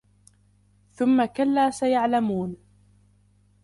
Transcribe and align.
ثُمَّ 0.91 1.25
كَلَّا 1.25 1.69
سَيَعْلَمُونَ 1.71 2.57